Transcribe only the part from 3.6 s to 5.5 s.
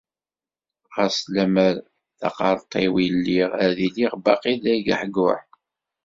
ad iliɣ baqi d agehguh.